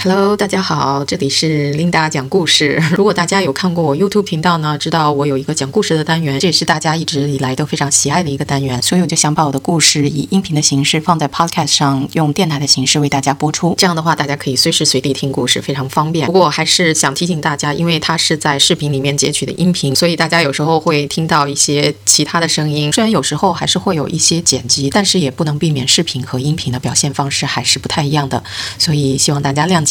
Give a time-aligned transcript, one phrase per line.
[0.00, 2.80] Hello，大家好，这里是 Linda 讲故事。
[2.96, 13.74] 如果大家有看过我 YouTube 频道呢，知道我有一个讲故事的单元，这也是大家一直以来都非常喜爱的一个单元，所以我就想把我的故事以音频的形式放在 Podcast 上，用电台的形式为大家播出。
[13.76, 16.26] 这样的话，大家可以随时随地听故事，非常方便。
[16.26, 22.92] 不过还是想提醒大家，因为它是在视频里面截取的音频，所以大家有时候会听到一些其他的声音。
[22.92, 28.44] 虽然有时候还是会有一些剪辑，但是也不能避免视频和音频的表现方式还是不太一样的，
[28.78, 29.87] 所以希望大家谅解。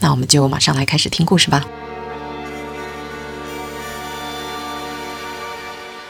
[0.00, 1.64] 那我们就马上来开始听故事吧。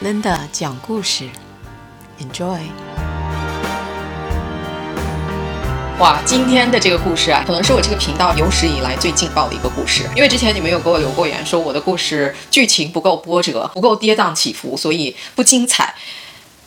[0.03, 1.29] Linda 讲故事
[2.19, 2.59] ，Enjoy。
[5.99, 10.09] 哇，今天的这个故事啊，可能是我这个频道有史以来最劲爆的一个故事。
[10.15, 15.93] 因为之前你们有给我留过言，说我的故事剧情不够波折，不够跌宕起伏，所以不精彩。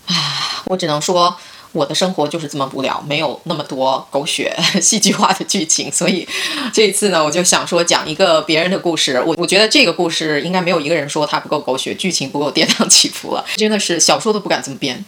[0.06, 1.36] 啊，我只能说。
[1.74, 6.27] 我的生活就是这么无聊，没有那么多狗血 戏剧化的剧情，所以
[6.73, 9.20] 这一次呢，我就想说讲一个别人的故事。
[9.27, 13.45] 我我觉得这个故事应该没有一个人说它不够狗血，剧情不够跌宕起伏了。
[13.56, 15.05] 真的是小说都不敢这么编，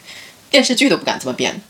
[0.51, 1.61] 电视剧都不敢这么编。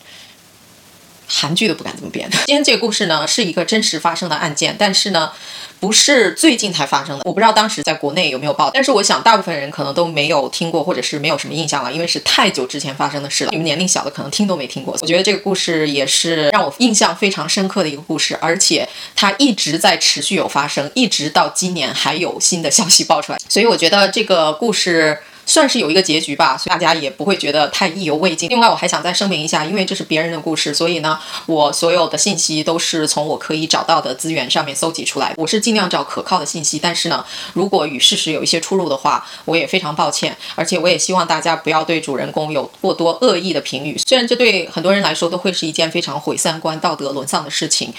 [1.28, 2.30] 韩剧都不敢这么编。
[2.48, 5.32] 今天这个故事呢，是一个真实发生的案件，但是呢，
[5.80, 7.24] 不是最近才发生的。
[7.26, 13.52] 我不知道当时在国内有没有报，但是我想大部分人可能都没有听过，或者是没有什么印象了，因为是太久之前发生的事了。
[13.52, 14.98] 你们年龄小的可能听都没听过。
[15.02, 23.38] 我觉得这个故事也是让我印象非常深刻的一个故事，而且它一直在持续有发生，一直到今年还有新的消息爆出来。
[23.50, 25.20] 所以我觉得这个故事。
[25.48, 28.50] 算是有一个结局吧，所以大家也不会觉得太意犹未尽。
[28.50, 31.18] 另外，我还想再声明一下，因为这是别人的故事，所以呢，
[31.48, 35.34] 我所有的信息都是从我可以找到的资源上面搜集出来。
[35.38, 40.38] 我是尽量找可靠的信息，但是呢，如果与事实有一些出入的话，我也非常抱歉。
[40.56, 47.94] 而且我也希望大家不要对主人公有过多恶意的评语，虽然这对很多人来说都会是一件非常毁三观、道德沦丧的事情。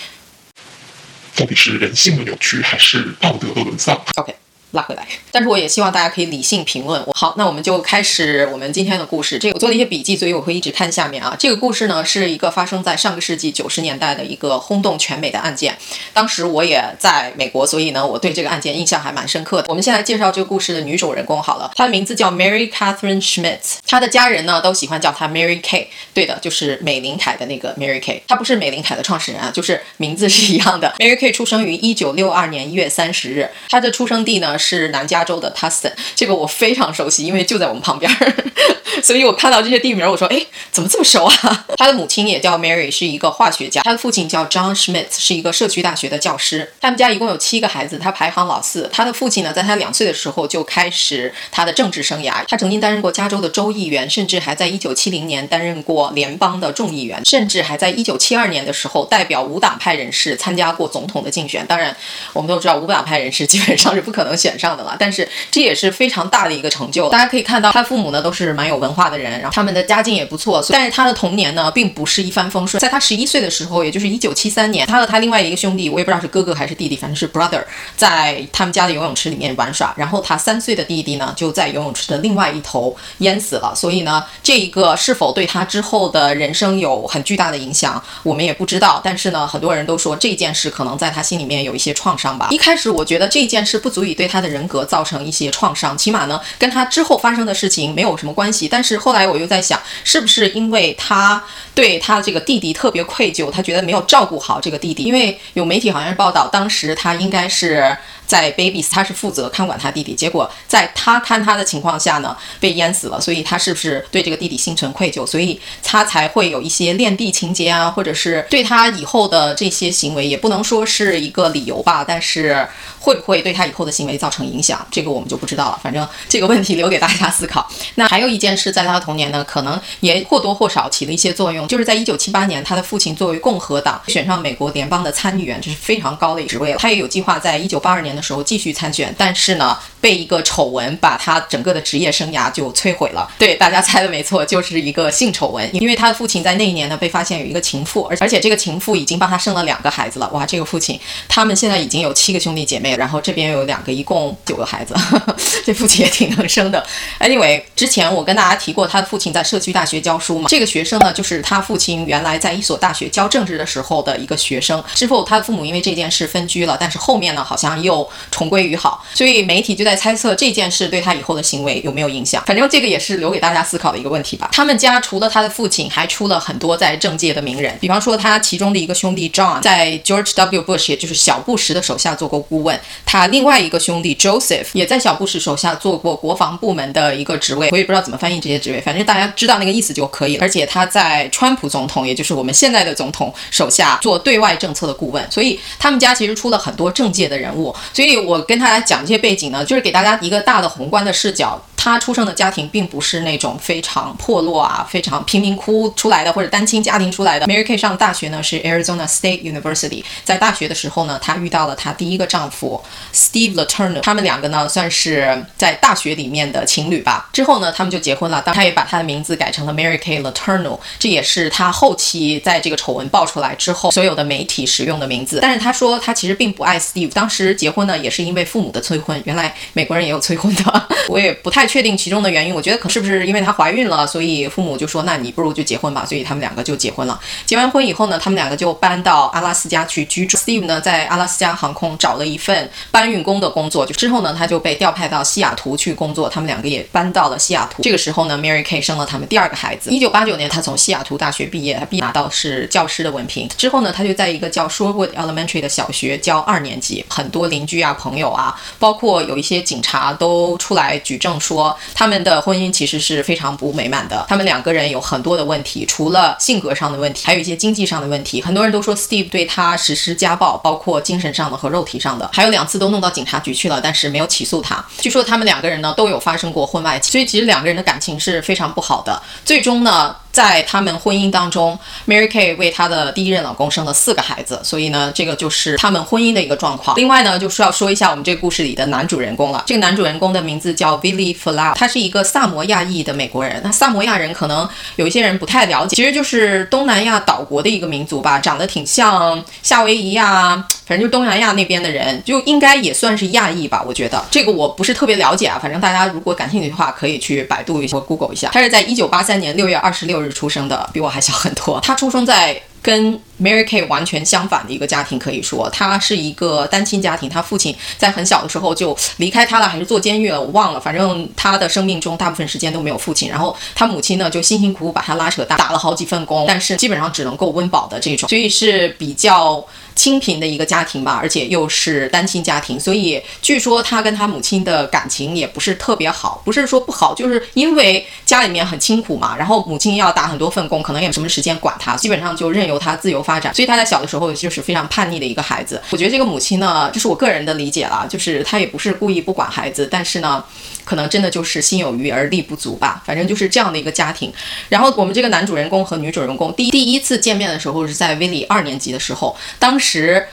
[1.35, 4.35] 到底是人性的扭曲，还是道德的沦丧？OK。
[4.73, 7.03] 拉回来，但是我也希望大家可以理性评论。
[7.15, 9.39] 好，那我们就开始我们今天的故事。
[9.39, 11.35] 这个我做了一些笔记，所以我会一直看下面啊。
[11.39, 15.75] 这个故事呢，是一个发生在上个世纪九十年代的一个轰动全美的案件。
[16.13, 19.69] 当时我也在美国，所以呢，我对这个案件印象还蛮深刻的。
[19.69, 25.87] 我们先来介绍这个故事的女主人公好了，她的名字叫 Mary Catherine Schmitz，她的家人呢都喜欢叫她 Mary Kay。
[26.13, 28.21] 对的，就是美林凯的那个 Mary Kay。
[28.29, 30.95] 她不是美林凯的创始人啊，就是名字是一样的。
[30.99, 34.58] Mary Kay 出生于一九六二年一月三十日，她的出生地呢。
[34.59, 38.35] 是南加州的 Tustin，这个我非常熟悉，因为就在我们旁边儿，
[39.03, 41.65] 所以我看到这些地名，我说，哎，怎么这么熟啊？
[41.77, 46.73] 他的母亲也叫 Mary，是一个化学家，他的父亲叫 John Schmidt，是一个社区大学的教师。
[46.81, 48.91] 他们家一共有七个孩子，他排行老四。
[48.93, 61.65] 他的父亲呢，在他两岁的时候就开始他的政治生涯，他曾经担任过加州的州议员，甚至还在1970年担任过联邦的众议员，甚至还在1972年的时候代表无党派人士参加过总统的竞选。
[61.67, 61.95] 当然，
[62.33, 64.48] 我们都知道无党派人士基本上是不可能选。
[64.49, 67.07] 选上的了，但是这也是非常大的一个成就。
[67.11, 70.65] 大家可以看到，他父母呢都是蛮有文化的人，然后他们的家境也不错。
[70.71, 72.81] 但是他的童年呢，并不是一帆风顺。
[72.81, 77.63] 在他十一岁的时候，也就是一九七三年，他和他另外一个兄弟，我也不知道是哥哥还是弟弟，反正是 brother，
[77.95, 79.93] 在他们家的游泳池里面玩耍。
[79.99, 83.75] 然后他三岁的弟弟呢，就在游泳池的另外一头淹死了。
[83.75, 88.99] 所以呢，这一个是否对他之后的人生有很巨大的影响，我们也不知道。
[89.05, 92.49] 但是呢，很多人都说这件事可能在他心里面有一些创伤吧。
[92.51, 94.38] 一开始我觉得这件事不足以对他。
[94.39, 98.69] 他的人格造成一些创伤，起码呢跟他之后发生的事情没有什么关系。
[98.69, 101.43] 但是后来我又在想，是不是因为他
[101.75, 105.03] 对他这个弟弟特别愧疚，他觉得没有照顾好这个弟弟？
[105.03, 107.97] 因为有媒体好像是报道，当时他应该是。
[108.29, 113.19] 在 babies，他是负责看管他弟弟，结果在他看他的情况下呢，被淹死了。
[113.19, 115.27] 所以他是不是对这个弟弟心存愧疚？
[115.27, 122.05] 所以他才会有一些恋弟情节啊，或者是对他以后的这些行为，也不能说是一个理由吧。
[122.07, 122.69] 但是
[123.01, 125.81] 会不会对他以后的行为造成影响，这个我们就不知道了。
[125.83, 127.67] 反正这个问题留给大家思考。
[127.95, 136.79] 那还有一件事，在他的童年呢，可能也或多或少起了一些作用，就是在一九七八年，他的父亲作为共和党选上美国联邦的参议员，这是非常高的职位了。
[136.79, 138.18] 他也有计划在一九八二年。
[138.19, 143.27] 的时候继续参选，但是呢，被一个丑闻把他整个的职业生涯就摧毁了。
[143.39, 145.69] 对，大家猜的没错，就是一个性丑闻。
[145.75, 150.29] 因为他的父亲在那一年呢被发现有一个情妇，而而且这个情妇已经帮他生了两个孩子了。
[150.31, 154.95] 哇，这个父亲他们现在已经有七个兄弟姐妹，然后这边有两个，一共九个孩子。
[155.65, 156.85] 这父亲也挺能生的。
[157.21, 160.49] Anyway，之前我跟大家提过，他的父亲在社区大学教书嘛。
[160.49, 164.83] 这个学生呢，就是他父亲原来在一所大学教政治的时候的一个学生。
[164.95, 169.05] 之后他的父母因为这件事分居了，但是后面呢，好像又重归于好。
[169.15, 172.43] 所以媒体就在猜测这件事对他以后的行为有没有影响。
[172.47, 174.49] 反正这个也是留给大家思考的一个问题吧。
[174.53, 180.63] 他们家除了他的父亲，还出了很多在政界的名人，比方说他其中的一个兄弟 John 在 George W.
[180.63, 182.79] Bush，也就是小布什的手下做过顾问。
[183.05, 187.69] 他另外一个兄弟 Joseph 也在小布什手下做过国防部门的一个职位。
[187.71, 190.43] 我也不知道怎么翻译这些职位，反正大家知道那个意思就可以了。
[190.43, 195.31] 而且他在川普总统，也就是我们现在的总统手下做对外政策的顾问。
[195.31, 197.75] 所以他们家其实出了很多政界的人物。
[197.99, 201.61] 所以我跟大家讲这些背景呢，就是给大家一个大的宏观的视角。
[201.81, 207.47] 他出生的家庭并不是那种非常破落啊、非常贫民窟出来的或者单亲家庭出来的。
[207.47, 212.83] Mary Kay 上大学呢是 Arizona State University，在大学的时候呢，她遇到了她第一个丈夫
[213.15, 217.31] Steve Laturner，他们两个呢算是在大学里面的情侣吧。
[217.33, 225.39] 之后呢，他们就结婚了，当他也把她的名字改成了 Mary Kay Letourneau，这也是她后期在这个丑闻爆出来之后所有的媒体使用的名字。
[225.41, 229.23] 但是她说她其实并不爱 Steve，当时结婚呢也是因为父母的催婚。
[229.25, 231.68] 原来美国人也有催婚的， 我也不太。
[231.69, 236.05] 确定其中的原因，我觉得可能是不是因为她怀孕了，所以父母就说，那你不如就结婚吧。
[236.05, 237.21] 所以他们两个就结婚了。
[237.45, 240.39] 结完婚以后呢，他们两个就搬到阿拉斯加去居住。
[240.39, 246.29] Steve 呢，在阿拉斯加航空找了一份搬运工的工作，就之后呢，他就被调派到西雅图去工作。
[246.29, 247.83] 他们两个也搬到了西雅图。
[247.83, 249.91] 这个时候呢，Mary Kay 生了他们第二个孩子。
[249.91, 253.47] 一九八九年，他从西雅图大学毕业，他毕拿到是教师的文凭。
[253.59, 257.05] 之后呢，他就在一个叫 Shorewood Elementary 的小学教二年级。
[257.09, 261.58] 很多邻居啊、朋友啊，包括有一些警察都出来举证说。
[261.95, 268.43] 他们的婚姻其实是非常不美满的，他们两个人有很多的问题，除了性格上的问题，还有一些经济上的问题。
[268.43, 274.85] 很多人都说 Steve 对他实施家暴，包括精神上的和肉体上的，还有两次都弄到警察局去了，但是没有起诉他。
[274.99, 279.23] 据说他们两个人呢都有发生过婚外情，所以其实两个人的感情是非常不好的。
[279.45, 280.15] 最终呢。
[280.39, 281.77] 在他们婚姻当中
[282.07, 286.97] ，Mary Kay 为她的第一任老公生了四个孩子，所以呢，这个就是他们婚姻的一个状况。
[286.97, 289.65] 另外呢，就是要说一下我们这个故事里的男主人公了。
[289.67, 293.61] 这个男主人公的名字叫 Billy Flower，他是一个萨摩亚裔的美国人。
[293.65, 300.65] 那萨摩亚人可能有一些人不太了解，其实就是东南亚岛国的一个民族吧，长得挺像夏威夷呀。
[300.87, 305.59] 反正就东南亚那边的人，就应该也算是亚裔吧，我觉得这个我不是特别了解啊。
[305.61, 308.49] 反正大家如果感兴趣的话，可以去百度一下、Google 一下。
[308.53, 311.81] 他是在一九八三年六月二十六日出生的，比我还小很多。
[311.85, 312.61] 他出生在。
[312.81, 317.29] 跟 Mary Kay 完全相反的一个家庭，可以说他是一个单亲家庭。
[317.29, 320.79] 他父亲在很小的时候就离开他了，还是坐监狱了，我忘了。
[320.79, 323.29] 反正他的生命中大部分时间都没有父亲。
[323.29, 329.63] 然后他母亲呢，就辛辛苦苦把他拉扯大，打了好几份工，但是基本上只能够温饱的这种，所以是比较
[329.99, 332.81] 清贫的一个家庭吧，而且又是单亲家庭。
[332.81, 342.79] 所以据说他跟他母亲的感情也不是特别好，不是说不好，就是因为家里面很清苦嘛，然后母亲要打很多份工，可能也没什么时间管他，基本上就任由。
[342.79, 345.83] 他自由发展，所以他在小的时候就是非常叛逆的一个孩子。
[345.91, 350.45] 我觉得这个母亲呢，这是我个人的理解了，就是她也不是故意不管孩子，但是呢，
[350.85, 353.03] 可能真的就是心有余而力不足吧。
[353.05, 354.33] 反正就是这样的一个家庭。
[354.69, 359.88] 然后我们这个男主人公和女主人公第第一次见面的时候是在 Willie 二年级的时候，当时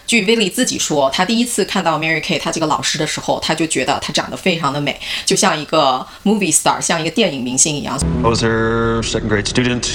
[0.06, 7.98] 据 villi 自己说，他第一次看到 Mary Kay 他这个老师的时候，他就觉得她长得非常的美，就像一个 movie star，像一个电影明星一样。
[8.24, 9.88] I was her second grade student.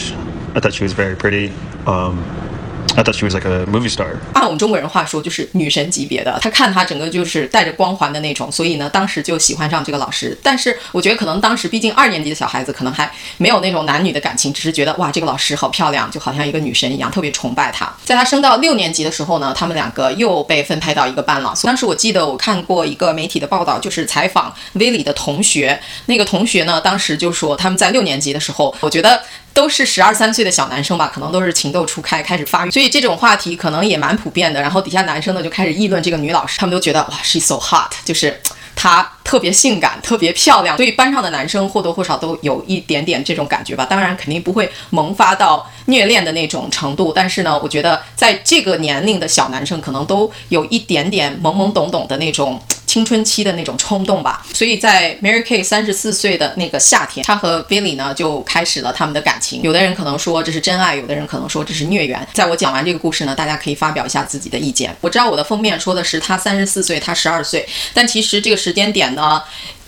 [0.54, 1.50] I thought she was very pretty.
[1.84, 2.18] Um.
[2.96, 4.08] I thought she was like a movie star.
[4.34, 6.38] 按我们中国人话说，就是女神级别的。
[6.42, 10.36] 他看她整个就是带着光环的那种，所以呢，当时就喜欢上这个老师。
[10.42, 17.90] 但是我觉得可能当时毕竟二年级的小孩子可能还没有那种男女的感情，只是觉得哇，这个老师好漂亮，就好像一个女神一样，特别崇拜她。
[18.04, 21.54] 在他升到六年级的时候呢，他们两个又被分配到一个班了。
[21.62, 29.22] 当时我记得我看过一个媒体的报道，就是采访威里的同学，那个同学呢，当时就说他们在六年级的时候，我觉得。
[29.52, 34.58] 都是十二三岁的小男生吧，可能都是情窦初开，开始发育，所以这种话题可能也蛮普遍的。
[34.58, 38.40] 然后底下男生呢就开始议论这个女老师，他们都觉得哇，she's so hot，就是
[38.74, 40.78] 她特别性感，特别漂亮。
[40.78, 43.84] 所以班上的男生或多或少都有一点点这种感觉吧。
[43.84, 52.58] 当然肯定不会萌发到虐恋的那种程度，但是呢，我觉得在这个年龄的小男生可能都有一点点懵懵懂懂的那种。
[52.90, 59.62] 青春期的那种冲动吧，所以在 Mary Kay 三十四岁的那个夏天，她和 Billy 呢就开始了他们的感情。
[59.62, 62.26] 有的人可能说这是真爱，有的人可能说这是孽缘。
[62.32, 64.92] 在我讲完这个故事呢，大家可以发表一下自己的意见。
[65.00, 69.40] 我知道我的封面说的是她三十四岁，他十二岁，但其实这个时间点呢。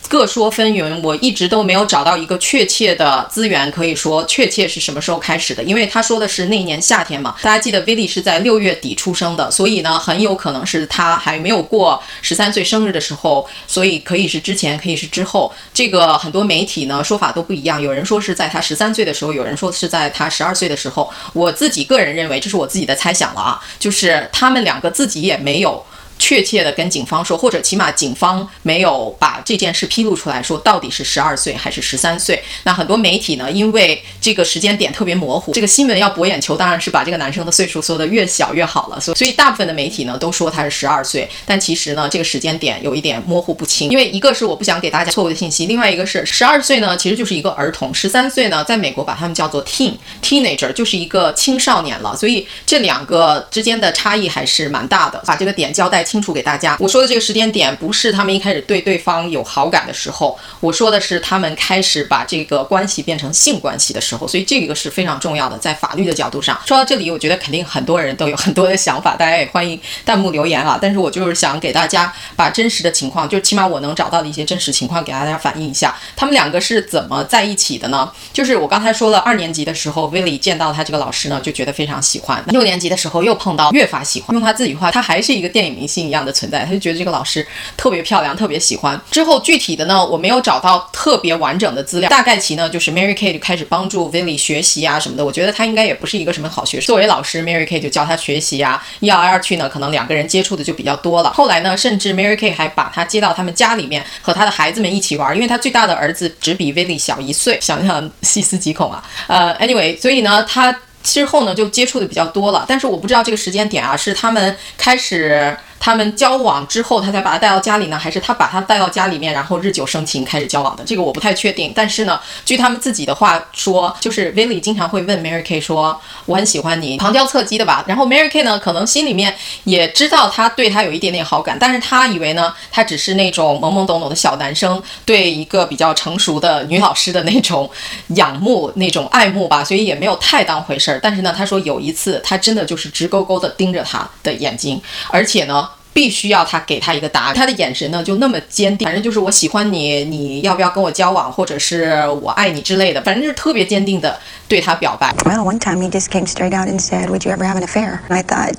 [0.08, 5.62] 各说纷纭，我一直都没有找到一个确切的资源，可以说确切是什么时候开始的。
[5.62, 15.50] 因为他说的是那年夏天嘛，大家记得 vili 是在六月底出生的，所以呢，很有可能是他还没有过十三岁生日的时候，所以可以是之前，可以是之后。
[15.72, 21.10] 这个很多媒体呢说法都不一样，有人说是在他十三岁的时候，有人说是在他十二岁的时候。
[21.32, 25.82] 我自己个人认为，这是我自己的猜想了啊，就是他们两个自己也没有。
[26.22, 32.40] 确切的跟警方说，或者起码警方没有把这件事披露出来，说到底是十二岁还是十三岁。
[32.62, 39.00] 那很多媒体呢，因为这个时间点特别模糊，这个新闻要博眼球，当然是把这个男生的岁数说的越小越好了。
[39.00, 43.90] 所，所以大部分的媒体呢都说他是十二岁，但其实呢，这个时间点有一点模糊不清。
[43.90, 52.16] 因为一个是我不想给大家错误的信息，另外一个是十二岁呢其实就是一个儿童，十三岁呢在美国把他们叫做 teen teenager，就是一个青少年了。
[52.16, 55.20] 所以这两个之间的差异还是蛮大的。
[55.26, 56.76] 把这个点交代清楚给大家。
[56.78, 64.28] 我说的这个时间点不是他们一开始对对方有好感的时候，我说的是他们开始把这个关系变成性关系的时候。
[64.28, 66.60] 所以这个是非常重要的，在法律的角度上。
[66.66, 70.78] 说到这里，我觉得肯定很多人都有很多的想法，大家也欢迎弹幕留言啊。
[70.82, 78.12] 但是我就是想给大家把真实的情况，就起码我能找到的一些真实情况给大家反映一下，他们两个是怎么在一起的呢？
[78.32, 82.42] 就是我刚才说了，二年级的时候，威利见到他这个老师呢，就觉得非常喜欢。
[82.48, 84.34] 六年级的时候又碰到，越发喜欢。
[84.34, 87.46] 用他自己话，他还是一个电影明星一样的存在，他就觉得这个老师
[87.76, 89.00] 特别漂亮，特别喜欢。
[89.10, 95.24] 之后具体的呢，我没有找到特别完整的资料，大概其呢就是 Mary Kay 就开始帮助 Vili 学习啊什么的。
[95.24, 96.86] 我觉得他应该也不是一个什么好学生。
[96.86, 101.32] 作为老师，Mary Kay 就教他学习啊，一来二去呢，可能两个人接触的就比较多了。
[101.32, 109.02] 后来呢，甚至 Mary Kay 还把他接到他们家里面和他的孩子们一起玩，因为他最大的儿子只比 Vili 小一岁，想想细思极恐啊。
[109.26, 115.56] 呃，anyway，所以呢，他之后呢就接触的比较多了，但是我不知道这个时间点啊，是他们开始。
[115.84, 120.84] 他们交往之后，他才把他带到家里呢，还是他把他带到家里面，然后日久生情开始交往的？
[120.84, 121.72] 这个我不太确定。
[121.74, 127.84] 但是呢，据他们自己的话说，就是 Willie 经常会问 Mary Kay 说：“我很喜欢你。”旁敲侧击的吧。
[127.88, 129.34] 然后 Mary Kay 呢，可能心里面
[129.64, 137.68] 也知道他对他有一点点好感，但是他以为呢，他只是那种懵懵懂懂的小男生对一个比较成熟的女老师的那种
[138.14, 141.00] 仰慕、那种爱慕吧，所以也没有太当回事儿。
[141.02, 145.68] 但是呢，他说有一次，他真的就是直勾勾的盯着他的眼睛，而且呢。
[145.93, 155.13] 必须要他给他一个答案，他的眼神呢就那么坚定，反正就是我喜欢你，你要不要跟我交往，或者是我爱你之类的，反正就是特别坚定的对他表白。
[155.25, 157.99] Well, one time he just came straight out and said, "Would you ever have an affair?"
[158.09, 158.53] And I thought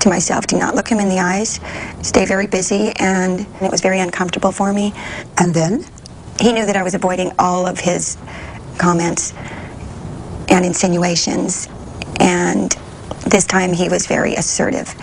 [0.00, 1.56] to myself, do not look him in the eyes,
[2.02, 4.92] stay very busy, and it was very uncomfortable for me.
[5.36, 5.84] And then
[6.40, 8.16] He knew that I was avoiding all of his
[8.78, 9.32] comments
[10.48, 11.68] and insinuations,
[12.20, 12.76] and
[13.26, 14.94] this time he was very assertive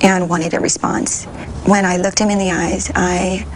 [0.00, 1.24] and wanted a response.
[1.66, 3.46] When I looked him in the eyes, I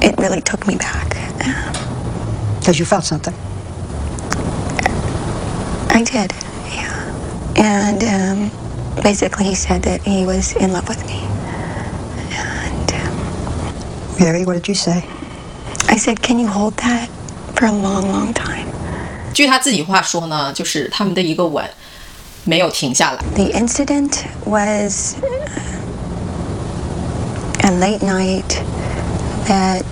[0.00, 1.16] it really took me back.
[2.68, 3.32] because you felt something.
[5.88, 6.30] I did,
[6.68, 6.92] yeah.
[7.56, 8.50] And um,
[9.02, 11.20] basically, he said that he was in love with me.
[12.36, 15.02] And um, Mary, what did you say?
[15.88, 17.08] I said, "Can you hold that
[17.56, 18.66] for a long, long time?"
[19.32, 21.64] 据他自己话说呢，就是他们的一个吻
[22.44, 23.18] 没有停下来。
[23.34, 25.14] The incident was
[27.62, 28.62] a late night
[29.46, 29.84] that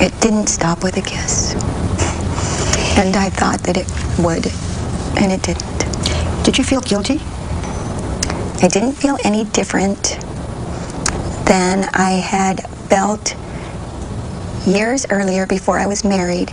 [0.00, 1.54] it didn't stop with a kiss.
[2.96, 3.86] And I thought that it
[4.18, 4.46] would,
[5.16, 6.44] and it didn't.
[6.44, 7.20] Did you feel guilty?
[8.62, 10.18] I didn't feel any different
[11.46, 13.34] than I had felt
[14.66, 16.52] years earlier before I was married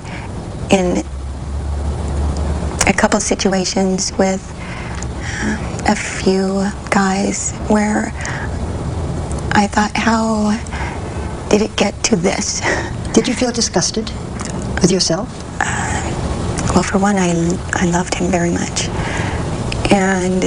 [0.72, 1.04] in
[2.88, 4.55] a couple situations with um,
[5.88, 8.12] a few guys where
[9.54, 10.58] I thought, how
[11.50, 12.62] did it get to this?
[13.14, 14.12] Did you feel disgusted
[14.82, 15.28] with yourself?
[16.74, 17.32] Well, for one, I,
[17.74, 18.88] I loved him very much.
[19.92, 20.46] And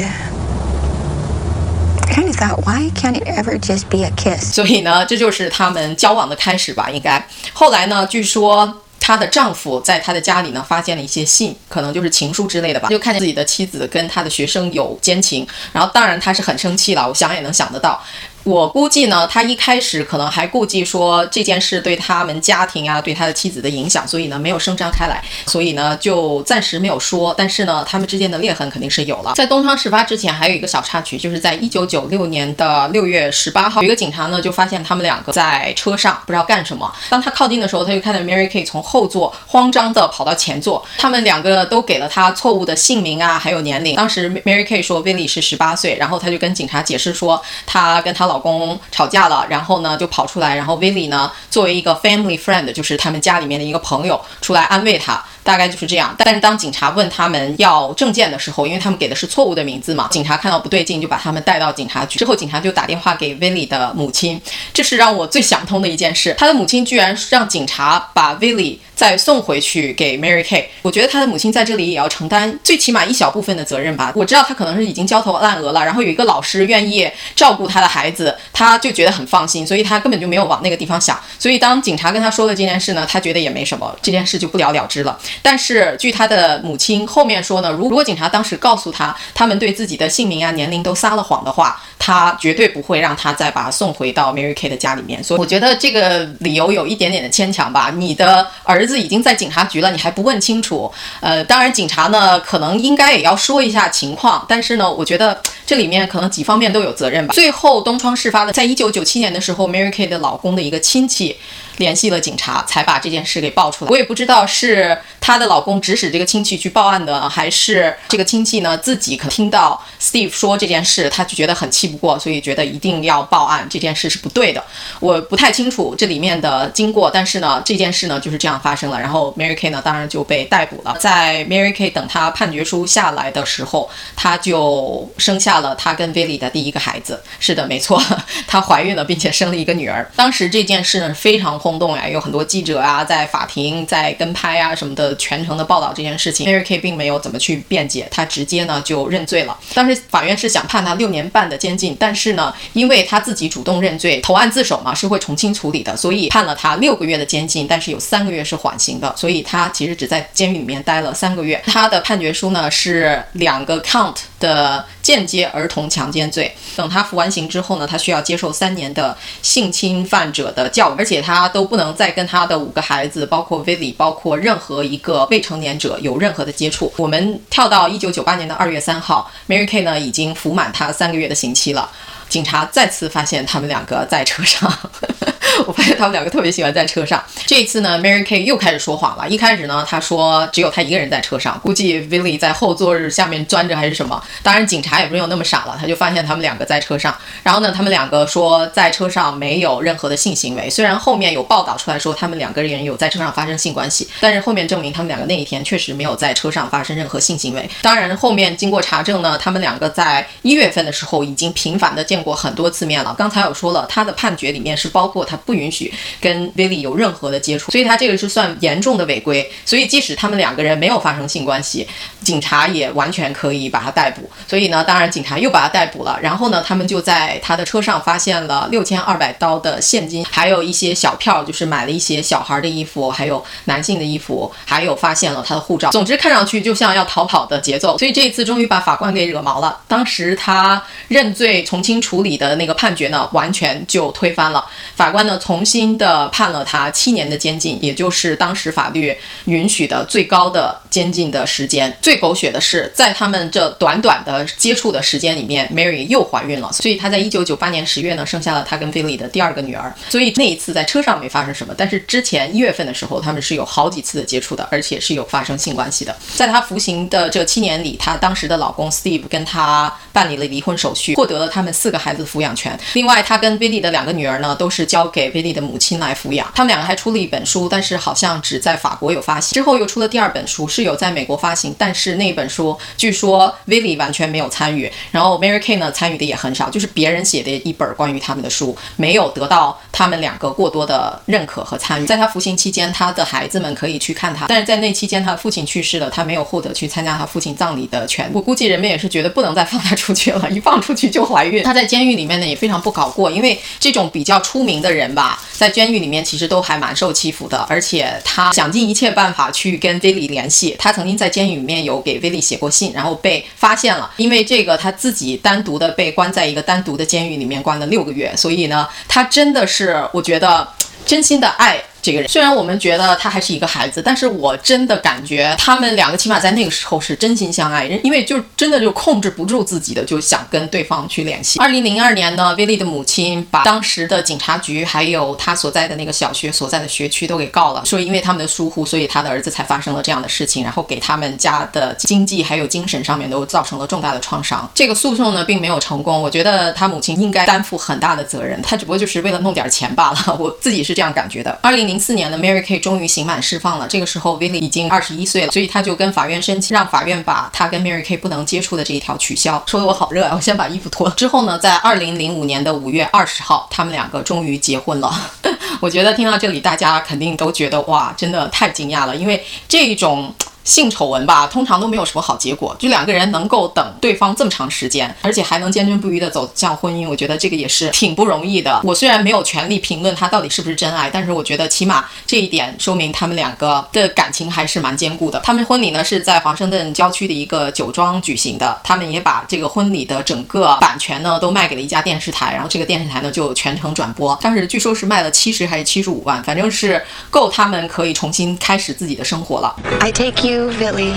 [2.00, 4.54] I kind of thought, why can't it ever just be a kiss?
[4.54, 7.22] 所以呢，这就是他们交往的开始吧，应该。
[7.52, 17.99] 后来呢，据说 她的丈夫在她的家里呢发现了一些信，可能就是情书之类的吧，就看见自己的妻子跟他的学生有奸情，然后当然他是很生气了，我想也能想得到。
[18.43, 27.33] 我估计呢，他一开始可能还顾忌说这件事对他们家庭啊，对他的妻子的影响，所以呢没有声张开来，所以呢就暂时没有说。
[27.37, 29.33] 但是呢，他们之间的裂痕肯定是有了。
[29.35, 36.91] 在东窗事发之前，还有一个小插曲，就是在一九九六年的六月十八号，有一个警察呢就发现他们两个在车上不知道干什么。
[37.09, 43.95] 当他靠近的时候，他就看到 Mary Kay 从后座慌张的跑到前座，他们两个都给了他错误的姓名啊，还有年龄。
[43.95, 55.21] 当时 Mary Kay 说 Willie 是十八岁，然后他就跟警察解释说他跟他老公吵架了，然后呢就跑出来，然后 Willie 呢作为一个 family friend，就是他们家里面的一个朋友出来安慰她。
[55.41, 62.19] 大概就是这样，但是当警察问他们要证件的时候，因为他们给的是错误的名字嘛，警察看到不对劲，就把他们带到警察局。
[62.19, 64.39] 之后，警察就打电话给 Willie 的母亲，
[64.71, 66.35] 这是让我最想通的一件事。
[66.37, 70.65] 他的母亲居然让警察把 Willie 再送回去给 Mary Kay。
[70.81, 74.11] 我觉得他的母亲在这里也要承担最起码一小部分的责任吧。
[74.13, 81.17] 我知道他可能是已经焦头烂额了，然后有一个老师愿意照顾他的孩子，他就觉得很放心，所以他根本就没有往那个地方想。
[81.39, 85.17] 所以当警察跟他说了这件事呢，他觉得也没什么，这件事就不了了之了。
[85.41, 95.23] 但是据他的母亲后面说呢，如如果警察当时告诉他他们对自己的姓名啊、年龄都撒了谎的话，他绝对不会让他再把他送回到 Mary Kay 的家里面。
[95.23, 97.91] 所以我觉得这个理由有一点点的牵强吧。
[97.93, 100.89] 你的儿子已经在警察局了，你还不问清楚？
[101.19, 107.33] 呃，当然警察呢可能应该也要说一下情况，但是呢，我觉得这里面可能几方面都有责任吧。
[107.33, 111.35] 最后东窗事发的，在一九九七年的时候，Mary Kay 的老公的一个亲戚。
[111.79, 113.91] 联系了警察，才把这件事给爆出来。
[113.91, 124.63] 我也不知道是她的老公指使这个亲戚去报案的，还是这个亲戚呢自己可听到 Steve 说这件事，他就觉得很气不过，所以觉得一定要报案，这件事是不对的。
[124.99, 128.99] 我不太清楚这里面的经过，但是呢，这件事呢就是这样发生了。
[128.99, 130.95] 然后 Mary Kay 呢，当然就被逮捕了。
[130.99, 137.21] 在 Mary Kay 等她判决书下来的时候，她就生下了她跟 Billy 的第一个孩子。
[137.39, 138.01] 是的，没错，
[138.45, 140.09] 她怀孕了，并且生了一个女儿。
[140.15, 146.47] 当时这件事呢非常火轰动呀，有很多记者啊在法庭在跟拍啊什么的，全程的报道这件事情。
[146.47, 149.55] Mary Kay 并没有怎么去辩解，她直接呢就认罪了。
[149.75, 161.61] 当时法院是想判她六年半的监禁，但是呢，因为她自己主动认罪，投案自首嘛，是会从轻处理的，所以判了她六个月的监禁，但是有三个月是缓刑的，所以她其实只在监狱里面待了三个月。
[161.67, 166.53] 她的判决书呢是两个 count 的间接儿童强奸罪。
[166.75, 176.93] 等他服完刑之后呢，他需要接受三年的性侵犯者的教育，而且他都不能再跟他的五个孩子，包括 Vivi，包括任何一个未成年者有任何的接触。
[176.95, 181.89] 我们跳到一九九八年的二月三号，Mary Kay 呢已经服满他三个月的刑期了。
[182.29, 184.71] 警察再次发现他们两个在车上，
[185.65, 187.21] 我发现他们两个特别喜欢在车上。
[187.47, 189.27] 这一次呢，Mary Kay 又开始说谎了。
[189.27, 194.21] 一开始呢，他说只有他一个人在车上，估计 Billy 在后座日下面钻着还是什么。
[194.43, 197.17] 当然，警察也没有那么傻了，他就发现他们两个在车上。
[197.41, 200.69] 然后呢，他们两个说在车上没有任何的性行为。
[200.69, 207.67] 虽然后面有报道出来说他们两个人有在车上发生性关系，但是后面证明他们两个那一天确实没有在车上发生任何性行为。
[207.81, 213.15] 当然，后面经过查证呢，他们两个在一月份的时候已经频繁的见见过很多次面了。
[213.17, 219.49] 刚才有说了，他的判决里面是包括他不允许跟 Billy 有任何的接触，所以他这个是算严重的违规。
[219.65, 221.87] 所以即使他们两个人没有发生性关系，
[222.21, 224.29] 警察也完全可以把他逮捕。
[224.47, 226.19] 所以呢，当然警察又把他逮捕了。
[226.21, 235.89] 然后呢，他们就在他的车上发现了六千二百刀的现金，还有一些小票，就是买了一些小孩的衣服，还有男性的衣服，还有发现了他的护照。
[235.91, 237.97] 总之看上去就像要逃跑的节奏。
[237.97, 239.79] 所以这一次终于把法官给惹毛了。
[239.87, 244.65] 当时他认罪从轻处处理的那个判决呢，完全就推翻了。
[244.95, 251.95] 法官呢重新的判了他七年的监禁，也就是当时法律允许的最高的监禁的时间。
[252.01, 259.93] 最狗血的是，在他们这短短的接触的时间里面，Mary 又怀孕了，所以她在一九九八年十月呢生下了她跟 Billy 的第二个女儿。
[260.09, 266.15] 所以那一次在车上没发生什么，但是之前一月份的时候，他们是有好几次的接触的，而且是有发生性关系的。
[266.35, 272.77] 在她服刑的这七年里，她当时的老公 Steve 跟她办理了离婚手续，获得了他们四个孩子的抚养权。
[272.93, 276.49] 另外，他跟 villi 的两个女儿呢，都是交给 villi 的母亲来抚养。
[276.55, 279.53] 他们两个还出了一本书，但是好像只在法国有发行。
[279.53, 292.05] 之后又出了第二本书，是有在美国发行，但是那本书据说 villi 完全没有参与，然后 Mary Kay 呢参与的也很少，就是别人写的一本关于他们的书，没有得到他们两个过多的认可和参与。
[292.05, 298.29] 在他服刑期间，他的孩子们可以去看他，但是在那期间，他的父亲去世了，他没有获得去参加他父亲葬礼的权。
[298.33, 301.63] 我估计人们也是觉得不能再放他出去了，一放出去就怀孕。
[301.63, 310.75] 他在监狱里面呢也非常不好过，因为这种比较出名的人吧，在监狱里面其实都还蛮受欺负的，而且他想尽一切办法去跟 v i l l 联系。
[310.77, 320.67] 他曾经在监狱里面有给 v i l l 写过信，然后被发现了，因为这个他自己单独的被关在一个单独的监狱里面关了六个月，所以呢，他真的是我觉得
[321.09, 321.81] 真心的爱。
[322.01, 331.59] 这个人虽然我们觉得他还是一个孩子，但是我真的感觉他们两个起码在那个时候是真心相爱，因为就真的就控制不住自己的，就想跟对方去联系。
[331.59, 344.71] 二零零二年呢，威利的母亲把当时的警察局还有他所在的那个小学所在的学区都给告了，说因为他们的疏忽，所以他的儿子才发生了这样的事情，然后给他们家的经济还有精神上面都造成了重大的创伤。
[344.73, 351.57] 这个诉讼呢并没有成功，我觉得他母亲应该担负很大的责任，他只不过就是为了弄点钱罢了，我自己是这样感觉的。
[351.61, 353.87] 二零零四年的，Mary Kay 终于刑满释放了。
[353.87, 359.63] 这个时候，Willie 已经二十一岁了，所以他就跟法院申请，让法院把他跟 Mary Kay 不能接触的这一条取消。
[359.65, 360.33] 说的我好热啊！
[360.35, 361.13] 我先把衣服脱了。
[361.15, 365.09] 之后呢，在二零零五年的五月二十号，他们两个终于结婚了。
[365.79, 370.35] 我觉得听到这里，大家肯定都觉得哇，真的太惊讶了，因为这种。
[370.69, 372.75] 性丑闻吧，通常都没有什么好结果。
[372.77, 378.79] 就两个人能够等对方这么长时间，而且还能坚贞不渝的走向婚姻，我觉得这个也是挺不容易的。
[378.83, 385.39] 我虽然没有权利评论他到底是不是真爱，但是我觉得起码这一点说明他们两个的感情还是蛮坚固的。
[385.39, 394.37] 他们婚礼呢是在华盛顿郊区的一个酒庄举行的，他们也把这个婚礼的整个版权呢都卖给了一家电视台，然后这个电视台呢就全程转播。
[394.41, 397.01] 当时据说是卖了七十还是七十五万，反正是
[397.31, 399.75] 够他们可以重新开始自己的生活了。
[399.99, 401.14] I take you, Billy,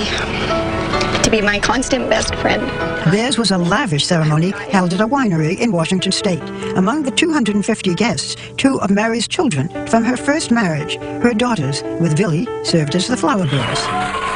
[1.23, 2.61] to be my constant best friend.
[3.11, 6.41] Theirs was a lavish ceremony held at a winery in Washington state.
[6.75, 12.15] Among the 250 guests, two of Mary's children from her first marriage, her daughters, with
[12.15, 13.79] Billy, served as the flower girls.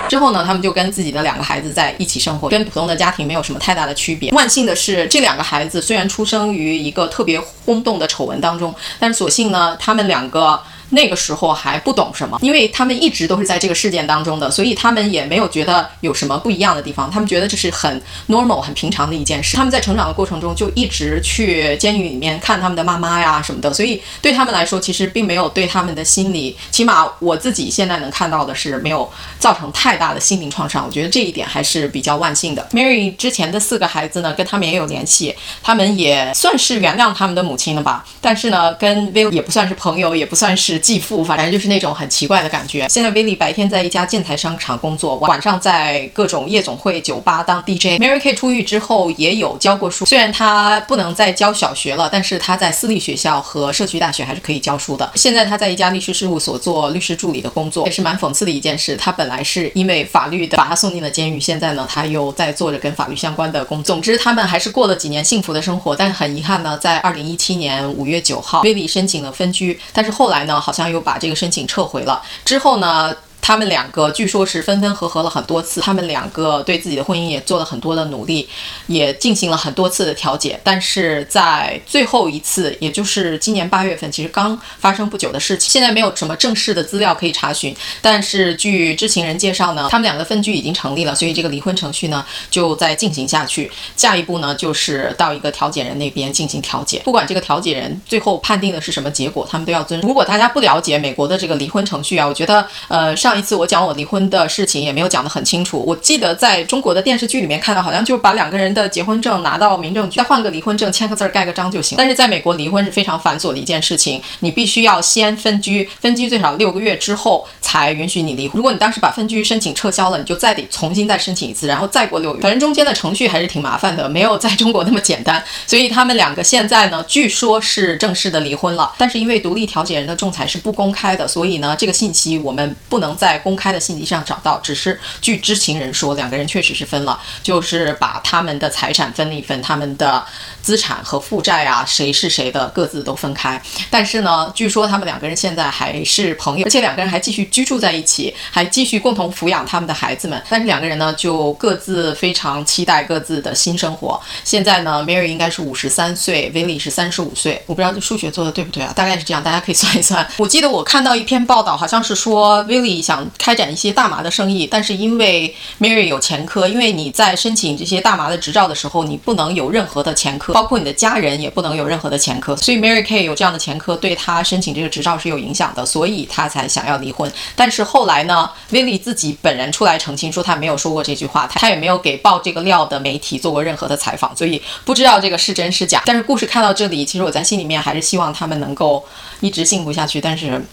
[0.09, 4.31] 之后呢，他们就跟自己的两个孩子在一起生活，跟普通的家庭没有什么太大的区别。
[4.31, 10.59] 万幸的是，这两个孩子虽然出生于一个特别轰动的丑闻当中，但是所幸呢，他们两个。
[10.90, 17.10] 那个时候还不懂什么，因为他们一直都是在这个事件当中的，所以他们也没有觉得有什么不一样的地方。
[17.10, 19.56] 他们觉得这是很 normal、很平常的一件事。
[19.56, 30.86] 他们在成长的过程中就一直去监狱里面看他们的妈妈呀什么的，所以对他们来说，其实并没有对他们的心理，起码我自己现在能看到的是没有造成太大的心灵创伤。
[30.86, 32.64] 我觉得这一点还是比较万幸的。
[32.72, 38.04] Mary 之前的四个孩子呢，跟他们也有联系，他们也算是原谅他们的母亲了吧。
[38.20, 40.75] 但是呢，跟 Will 也不算是朋友，也不算是。
[40.78, 42.86] 继父，反正就是那种很奇怪的感觉。
[42.88, 47.98] 现在威利白天在一家建材商场工作，晚上在各种夜总会、酒吧当 DJ。
[48.00, 55.10] Mary Kay 出狱之后也有教过书，虽然他不能再教小学了，但是他在私立学校和社区大学还是可以教书的。
[55.14, 58.96] 现在他在一家律师事务所做律师助理的工作，也是蛮讽刺的一件事。
[58.96, 63.86] 他本来是因为法律的把他送进了监狱，现在呢他又在做着跟法律相关的工作。
[63.86, 65.94] 总之，他们还是过了几年幸福的生活。
[65.96, 72.20] 但是很遗憾呢，在二零一七年五月九号，威利申请了分居，但是后来呢，好像又把这个申请撤回了。
[72.44, 73.14] 之后呢？
[73.46, 78.48] 他们两个据说是分分合合了很多次，他们两个对自己的婚姻也做了很多的努力，
[78.88, 80.58] 也进行了很多次的调解。
[80.64, 87.72] 但是在最后一次，也就是今年八月份，其实刚发生不久的事情，现在没有什么正式的资料可以查询。
[88.02, 93.70] 但是据知情人介绍呢，他们两个分居已经成立了，所以这个离婚程序呢就在进行下去。
[93.96, 97.00] 下一步呢就是到一个调解人那边进行调解。
[97.04, 100.00] 不管这个调解人最后判定的是什么结果，他们都要遵。
[100.00, 103.35] 如果大家不了解美国的这个离婚程序啊，我觉得呃上。
[103.36, 105.82] 一次我讲我离婚的事情也没有讲得很清楚。
[105.86, 111.96] 我记得在中国的电视剧里面看到，好像就把两个人的结婚证拿到民政局，再换个离婚证，签个字儿，盖个章就行。
[111.98, 118.56] 但是在美国，离婚是非常繁琐的一件事情，你必须要先分居，分居最少六个月之后才允许你离婚。
[118.56, 125.42] 如果你当时把分居申请撤销了，你就再得重新再申请一次，然后再过六月，反正中间的程序还是挺麻烦的，没有在中国那么简单。
[125.66, 133.25] 所以他们两个现在呢，据说是正式的离婚了，但是因为独立调解人的仲裁是不公开的，所以呢，这个信息我们不能再。
[133.26, 140.24] 在公开的信息上找到，只是据知情人说，两个人确实是分了，就是把他们的财产分了一份，他们的
[140.66, 143.62] 资产和负债啊，谁是谁的各自都分开。
[143.88, 150.42] 但是呢，据说他们两个人现在还是朋友，而且两个人还继续居住在一起，还继续共同抚养他们的孩子们。
[150.48, 154.20] 但是两个人呢，就各自非常期待各自的新生活。
[154.42, 157.62] 现在呢，Mary 应该是五十三岁，Willie 是三十五岁。
[157.66, 158.92] 我不知道这数学做的对不对啊？
[158.96, 160.28] 大概是这样，大家可以算一算。
[160.38, 163.24] 我记得我看到一篇报道，好像是说 Willie 想。
[163.38, 177.30] 开展一些大麻的生意，但是因为 Mary 有前科，因为你在申请这些大麻的执照的时候，你不能有任何的前科，包括你的家人也不能有任何的前科，所以 Mary Kay 有这样的前科，对他申请这个执照是有影响的，所以他才想要离婚。
[177.54, 186.02] 但是后来呢，Willie 自己本人出来澄清说他没有说过这句话，他也没有给爆这个料的媒体做过任何的采访，所以不知道这个是真是假。
[186.06, 189.04] 但是故事看到这里，其实我在心里面还是希望他们能够
[189.40, 190.64] 一直幸福下去，但是。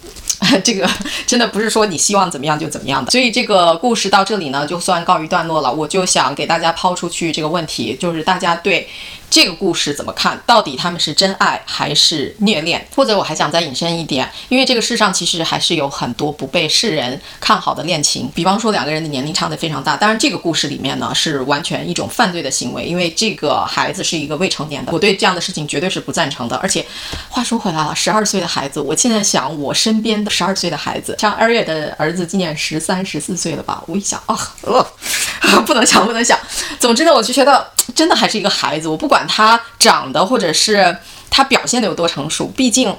[0.61, 0.89] 这个
[1.25, 5.71] 真的不是说你希望怎么样就怎么样的，所以这个故事到这里呢，就算告一段落了。
[5.71, 8.85] 我就想给大家抛出去这个问题，就是大家对。
[9.33, 10.39] 这个故事怎么看？
[10.45, 12.87] 到底他们是真爱还是虐恋？
[12.95, 19.97] 或者我还想再引申一点，因为这个世上其实还是有很多不被世人看好的恋情，比方说两个人的年龄差的非常大。
[19.97, 24.91] 当然，这个故事里面呢是完全一种犯罪的行为，因为这个孩子是一个未成年的。
[24.91, 26.55] 我对这样的事情绝对是不赞成的。
[26.57, 26.85] 而且
[27.29, 33.83] 话说回来了，十二岁的孩子，我现在想我身边的十二岁的孩子，像二月的儿子今年十三、十四岁了吧？
[33.87, 36.37] 我一想啊，呃，不能想，不能想。
[36.79, 39.22] 总之呢，我就觉得真的还是一个孩子，我不管。
[39.27, 40.97] 他长得或者是
[41.29, 42.95] 他表现的有多成熟，毕竟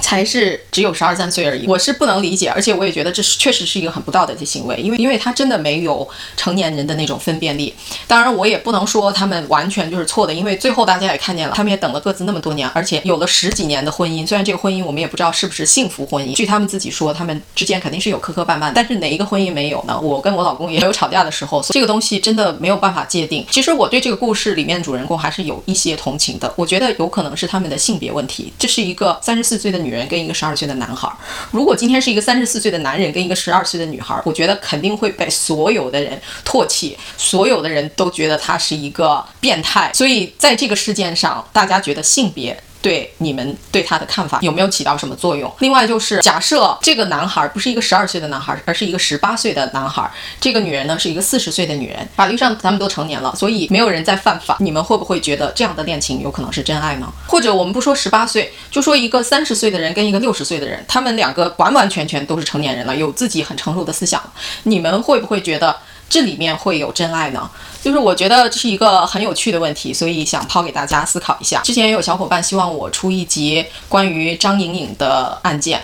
[0.00, 7.74] 才是只有十二三岁而已，我是不能理解，而且我也觉得这是确实是一个很不道德的行为，因为因为他真的没有成年人的那种分辨力。
[8.06, 14.26] 当然，我也不能说他们完全就是错的，因为最后大家也看见了，他们也等了各自那么多年，而且有了十几年的婚姻。
[14.26, 19.98] 虽然这个婚姻我们也不知道是不是幸福婚姻，据他们自己说，他们之间肯定是有磕磕绊绊，但是哪一个婚姻没有呢？
[20.00, 23.44] 我跟我老公也有吵架的时候，这个东西真的没有办法界定。
[23.50, 28.52] 其实我对这个故事里面主人公还是有一些同情的，我觉得有可能是他们的性别问题。
[28.58, 31.08] 这是一个三十四岁的女人跟一个十二岁的男孩，
[31.52, 39.92] 如果今天是一个三十四岁的男人跟一个十二岁的女孩，我觉得肯定会被所有的人唾弃，所有的人都觉得他是一个变态。
[39.94, 42.60] 所以在这个事件上，大家觉得性别。
[42.82, 45.52] 对你们对他的看法有没有起到什么作用？
[45.58, 50.08] 另外就是，假设这个男孩不是一个十二岁的男孩，而是一个十八岁的男孩，
[50.40, 54.56] 这个女人呢是一个四十岁的女人，法律上咱们都成年了，所以没有人在犯法。
[54.60, 57.12] 你们会不会觉得这样的恋情有可能是真爱呢？
[57.26, 64.22] 或者我们不说十八岁，就说一个三十岁的人跟一个六十岁的人，他们两个完完全全都是成年人了，有自己很成熟的思想，
[64.64, 65.76] 你们会不会觉得？
[66.08, 67.50] 这里面会有真爱呢？
[67.86, 71.60] 就是我觉得这是一个很有趣的问题，所以想抛给大家思考一下。
[71.62, 75.80] 之前也有小伙伴希望我出一集关于张颖颖的案件。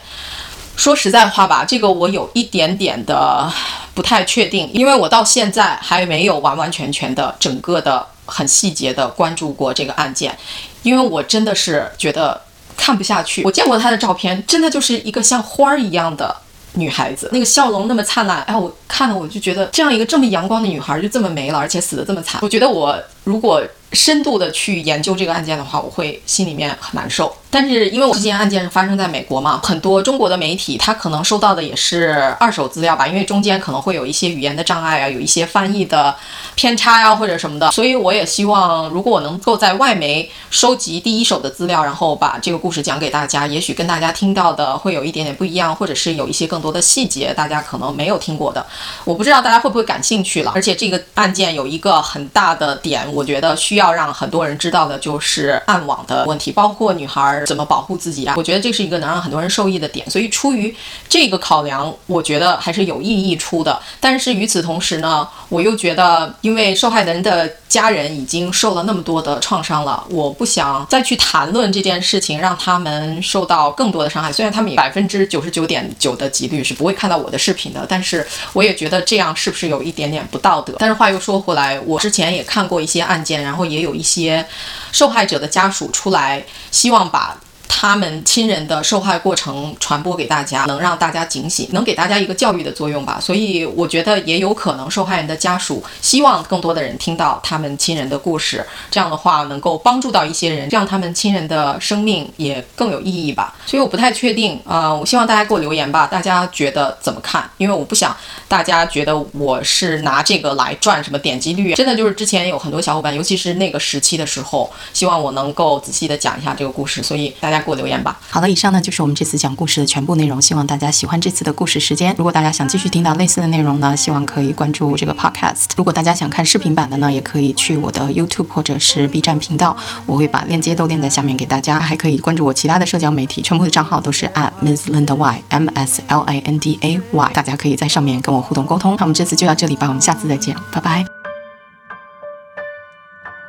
[0.74, 3.48] 说实在话吧，这个我有一点点的
[3.94, 10.36] 不太确定，因为我到现在还没有完完全全的整个的很细节的关注过这个案件，
[10.82, 12.40] 因为我真的是觉得
[12.76, 13.44] 看不下去。
[13.44, 16.34] 我见过她的照片，真的就是一个像花儿一样的。
[16.74, 22.40] 女孩子那个笑容那么灿烂，哎，我看了我就觉得这样一个这么阳光的女孩就这么没了，而且死的这么惨。
[22.42, 27.37] 我觉得我如果深度的去研究这个案件的话，我会心里面很难受。
[27.50, 36.16] 但是因为我这件案件是发生在美国嘛，很多中国的媒体他可能收到的也是二手资料吧，因为中间可能会有一些语言的障碍啊，有一些翻译的
[36.54, 48.64] 偏差呀或者什么的，所以我也希望如果我能够在外媒收集第一手的资料，然后把这个故事讲给大家，也许跟大家听到的会有一点点不一样，或者是有一些更多的细节大家可能没有听过的，
[49.04, 50.52] 我不知道大家会不会感兴趣了。
[50.54, 57.42] 而且这个案件有一个很大的点，我觉得需要让很多人知道的就是暗网的问题，包括女孩。
[57.46, 58.35] 怎么保护自己啊？
[58.37, 60.75] 我觉得这是一个能让很多人受益的点，所以出于
[61.09, 63.79] 这个考量，我觉得还是有意义出的。
[64.01, 74.33] 但是与此同时呢，我又觉得，因为受害人的家人已经受了那么多的创伤了，我不想再去谈论这件事情，让他们受到更多的伤害。
[74.33, 80.75] 虽然他们百分之九十九点九的几率是不会看到我的视频的，但是我也觉得这样是不是有一点点不道德？
[80.79, 84.46] 但是话又说回来，我之前也看过一些案件，然后也有一些
[84.92, 87.36] 受害者的家属出来，希望把。
[87.74, 93.18] 他们亲人的受害过程传播给大家，能让大家警醒，能给大家一个教育的作用吧。
[93.18, 103.56] 所以我觉得也有可能受害人的家属希望更多的人听到他们亲人的故事，这样的话能够帮助到一些人，这样他们亲人的生命也更有意义吧。
[103.66, 107.50] 所以我不太确定啊，我希望大家给我留言吧，大家觉得怎么看？
[107.56, 108.14] 因为我不想
[108.46, 111.74] 大家觉得我是拿这个来赚什么点击率。
[111.74, 117.77] 真的就是之前有很多小伙伴，尤其是那个时期的时候，希望我能够仔细的讲一下这个故事，所以大家给我。
[117.77, 118.16] 留言吧。
[118.31, 120.40] 好了，以上呢就是我们这次讲故事的全部内容。
[120.40, 122.14] 希望大家喜欢这次的故事时间。
[122.18, 125.70] 如果大家想继续听到类似的内容呢，希望可以关注这个 podcast。
[125.77, 131.81] 如果大家想看视频版的呢，也可以去我的 YouTube 或者是 B 站频道，我会把链接都链在下面给大家。
[131.81, 138.94] 还可以关注我其他的社交媒体，全部的账号都是 at Miss Linda Y M S L A N D A Y，大家可以在上面跟我互动沟通。
[138.98, 141.05] 那我们这次就到这里吧，我们下次再见，拜拜。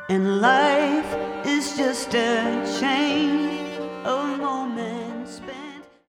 [0.08, 1.04] And life
[1.44, 3.53] is just a change.
[4.06, 4.33] Oh.